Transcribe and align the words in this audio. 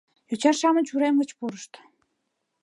Йоча-шамыч 0.29 0.87
урем 0.95 1.15
гыч 1.21 1.29
пурышт. 1.37 1.71